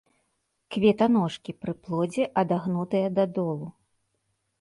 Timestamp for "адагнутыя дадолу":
2.43-3.67